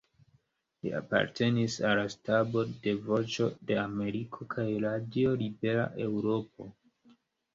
[0.85, 6.69] Li apartenis al stabo de Voĉo de Ameriko kaj Radio Libera Eŭropo.